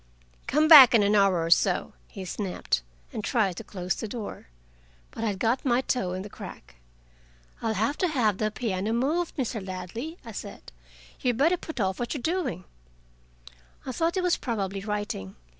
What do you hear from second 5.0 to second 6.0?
But I had got my